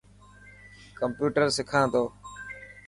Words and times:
ڪمپيوٽر 0.97 1.43
سکا 1.57 1.81
تو. 1.93 2.03